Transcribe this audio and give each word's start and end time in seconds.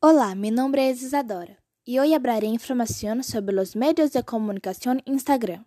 Olá, 0.00 0.36
mi 0.36 0.52
nombre 0.52 0.90
es 0.90 1.02
Isadora 1.02 1.60
y 1.84 1.98
hoy 1.98 2.14
hablaré 2.14 2.46
información 2.46 3.24
sobre 3.24 3.52
los 3.52 3.74
medios 3.74 4.12
de 4.12 4.22
comunicación 4.22 5.02
Instagram. 5.06 5.64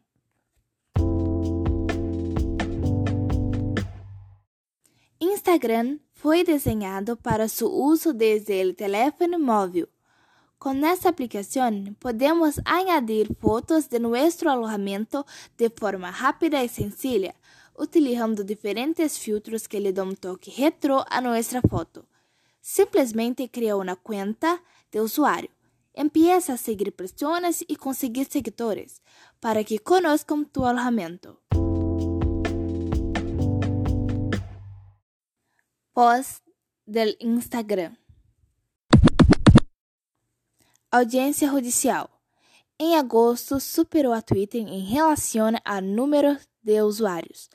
Instagram 5.20 6.00
foi 6.14 6.46
desenhado 6.46 7.17
para 7.17 7.50
su 7.50 7.67
uso 7.67 8.14
desde 8.14 8.62
el 8.62 8.78
teléfono 8.78 9.38
móvil. 9.38 9.89
Con 10.57 10.86
esta 10.86 11.09
aplicación 11.09 11.98
podemos 12.00 12.61
añadir 12.63 13.36
fotos 13.36 13.89
de 13.89 14.00
nuestro 14.00 14.50
alojamiento 14.50 15.25
de 15.57 15.70
forma 15.70 16.09
rápida 16.09 16.63
y 16.63 16.70
sencilla, 16.70 17.36
utilizando 17.75 18.45
diferentes 18.45 19.20
filtros 19.20 19.68
que 19.68 19.82
le 19.82 19.91
dan 19.91 20.07
un 20.07 20.16
toque 20.16 20.54
retro 20.57 21.04
a 21.09 21.20
nuestra 21.20 21.59
foto. 21.59 22.05
Simplesmente 22.62 23.48
cria 23.48 23.75
uma 23.75 23.96
conta 23.96 24.62
de 24.91 24.99
usuário. 24.99 25.49
Empieza 25.95 26.54
a 26.54 26.58
seguir 26.58 26.91
pessoas 26.91 27.62
e 27.67 27.76
conseguir 27.76 28.26
seguidores 28.30 29.02
para 29.41 29.63
que 29.63 29.80
conozcan 29.80 30.45
tu 30.45 30.63
alojamento. 30.63 31.39
Post 35.94 36.44
del 36.86 37.17
Instagram. 37.20 37.98
Audiência 40.91 41.50
judicial. 41.50 42.09
Em 42.80 42.95
agosto, 42.95 43.59
superou 43.59 44.14
a 44.14 44.22
Twitter 44.22 44.62
em 44.62 44.86
relação 44.86 45.52
a 45.66 45.81
número 45.81 46.38
de 46.64 46.81
usuários. 46.81 47.50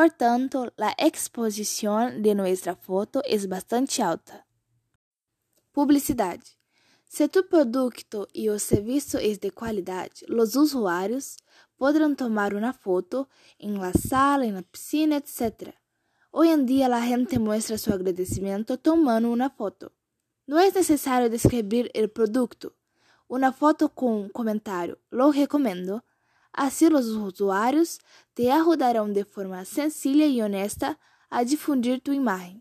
Portanto, 0.00 0.72
a 0.78 0.94
exposição 1.04 2.20
de 2.22 2.32
nossa 2.32 2.76
foto 2.76 3.20
é 3.24 3.36
bastante 3.48 4.00
alta. 4.00 4.44
Publicidade. 5.72 6.56
Se 7.04 7.26
tu 7.26 7.42
produto 7.42 8.28
e 8.32 8.48
o 8.48 8.60
serviço 8.60 9.16
é 9.16 9.32
de 9.34 9.50
qualidade, 9.50 10.24
os 10.30 10.54
usuários 10.54 11.36
poderão 11.76 12.14
tomar 12.14 12.54
uma 12.54 12.72
foto 12.72 13.26
em 13.58 13.76
la 13.76 13.92
sala, 13.92 14.46
na 14.46 14.62
piscina, 14.62 15.16
etc. 15.16 15.74
Hoje 16.32 16.52
em 16.52 16.64
dia, 16.64 16.86
a 16.94 17.00
gente 17.00 17.36
mostra 17.36 17.76
seu 17.76 17.92
agradecimento 17.92 18.76
tomando 18.76 19.32
uma 19.32 19.50
foto. 19.50 19.90
Não 20.46 20.60
é 20.60 20.70
necessário 20.70 21.28
descrever 21.28 21.90
o 21.92 22.08
produto. 22.08 22.72
Uma 23.28 23.50
foto 23.50 23.88
com 23.88 24.20
um 24.20 24.28
comentário, 24.28 24.96
lo 25.10 25.30
recomendo, 25.30 26.00
Assim, 26.60 26.92
os 26.92 27.06
usuários 27.06 28.00
te 28.34 28.48
ajudarão 28.50 29.12
de 29.12 29.22
forma 29.22 29.64
sencilla 29.64 30.24
e 30.24 30.42
honesta 30.42 30.98
a 31.30 31.44
difundir 31.44 32.00
tu 32.00 32.12
imagem. 32.12 32.60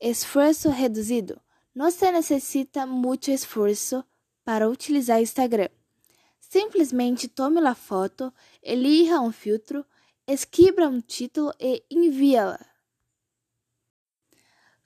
Esforço 0.00 0.68
reduzido. 0.68 1.40
Não 1.72 1.92
se 1.92 2.10
necessita 2.10 2.84
muito 2.86 3.30
esforço 3.30 4.04
para 4.44 4.68
utilizar 4.68 5.22
Instagram. 5.22 5.68
Simplesmente 6.40 7.28
tome 7.28 7.64
a 7.64 7.74
foto, 7.76 8.34
elija 8.60 9.20
um 9.20 9.30
filtro, 9.30 9.86
escreva 10.26 10.88
um 10.88 11.00
título 11.00 11.54
e 11.60 11.84
envie-la. 11.88 12.58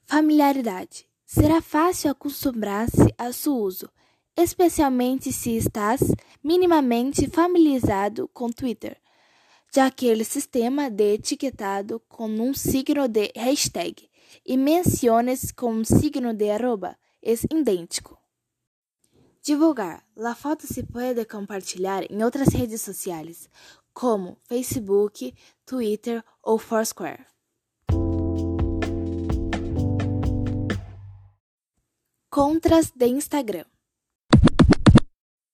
Familiaridade. 0.03 1.09
Será 1.25 1.63
fácil 1.63 2.11
acostumar-se 2.11 3.11
a 3.17 3.33
seu 3.33 3.55
uso 3.55 3.89
especialmente 4.37 5.33
se 5.33 5.57
estás 5.57 6.01
minimamente 6.43 7.27
familiarizado 7.27 8.27
com 8.27 8.51
Twitter, 8.51 9.01
já 9.73 9.89
que 9.89 10.13
o 10.13 10.23
sistema 10.23 10.91
de 10.91 11.15
etiquetado 11.15 11.99
com 12.07 12.29
um 12.29 12.53
signo 12.53 13.07
de 13.07 13.31
hashtag 13.35 14.07
e 14.45 14.55
menções 14.55 15.51
com 15.51 15.73
um 15.73 15.83
signo 15.83 16.33
de 16.33 16.51
arroba 16.51 16.95
é 17.23 17.33
idêntico. 17.51 18.17
Divulgar. 19.41 20.05
A 20.17 20.35
foto 20.35 20.67
se 20.67 20.83
pode 20.83 21.25
compartilhar 21.25 22.03
em 22.11 22.23
outras 22.23 22.49
redes 22.49 22.81
sociais, 22.81 23.49
como 23.93 24.37
Facebook, 24.43 25.33
Twitter 25.65 26.23
ou 26.43 26.59
Foursquare. 26.59 27.25
Contras 32.29 32.91
de 32.91 33.07
Instagram. 33.07 33.65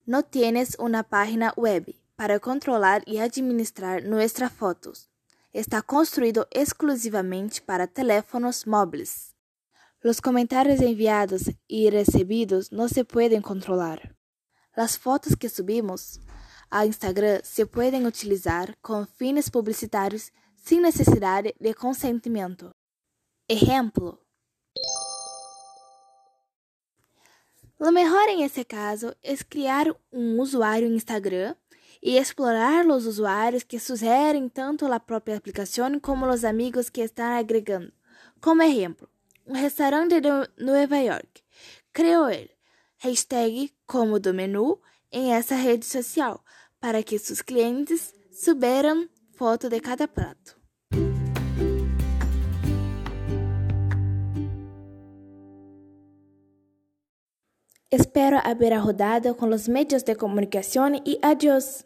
No 0.05 0.23
tienes 0.23 0.75
una 0.79 1.03
página 1.03 1.53
web 1.55 1.95
para 2.17 2.39
controlar 2.39 3.03
y 3.05 3.19
administrar 3.19 4.03
nuestras 4.03 4.51
fotos. 4.51 5.09
Está 5.53 5.81
construído 5.81 6.47
exclusivamente 6.51 7.61
para 7.65 7.87
teléfonos 7.87 8.67
móviles. 8.67 9.33
Los 10.01 10.19
comentarios 10.19 10.81
enviados 10.81 11.51
y 11.67 11.89
recibidos 11.89 12.73
no 12.73 12.89
se 12.89 13.05
pueden 13.05 13.41
controlar. 13.41 14.17
Las 14.75 14.97
fotos 14.97 15.37
que 15.37 15.47
subimos 15.47 16.19
a 16.69 16.85
Instagram 16.85 17.39
se 17.43 17.65
pueden 17.65 18.05
utilizar 18.05 18.77
con 18.81 19.07
fines 19.07 19.49
publicitarios 19.49 20.33
sin 20.55 20.81
necesidad 20.81 21.45
de 21.57 21.73
consentimiento. 21.75 22.73
Ejemplo. 23.47 24.22
Melhor 27.91 28.29
em 28.29 28.43
esse 28.43 28.63
caso 28.63 29.13
é 29.21 29.35
criar 29.35 29.87
um 30.11 30.39
usuário 30.39 30.87
em 30.87 30.95
Instagram 30.95 31.55
e 32.01 32.17
explorar 32.17 32.85
os 32.87 33.05
usuários 33.05 33.63
que 33.63 33.79
sugerem 33.79 34.47
tanto 34.47 34.85
a 34.85 34.99
própria 34.99 35.37
aplicação 35.37 35.99
como 35.99 36.25
os 36.25 36.43
amigos 36.43 36.89
que 36.89 37.01
estão 37.01 37.25
agregando. 37.25 37.91
Como 38.41 38.61
exemplo, 38.61 39.09
um 39.45 39.53
restaurante 39.53 40.21
de 40.21 40.29
Nova 40.57 40.97
York 40.97 41.43
criou 41.91 42.29
ele, 42.29 42.51
hashtag 42.97 43.73
como 43.85 44.19
do 44.19 44.33
menu 44.33 44.79
em 45.11 45.33
essa 45.33 45.55
rede 45.55 45.85
social 45.85 46.43
para 46.79 47.03
que 47.03 47.19
seus 47.19 47.41
clientes 47.41 48.13
subiram 48.31 49.07
foto 49.35 49.69
de 49.69 49.79
cada 49.79 50.07
prato. 50.07 50.62
Espero 57.93 58.39
haber 58.43 58.73
ajudado 58.73 59.37
con 59.37 59.51
los 59.51 59.69
medios 59.69 60.03
de 60.03 60.15
comunicación 60.15 60.95
y 61.05 61.19
adiós. 61.21 61.85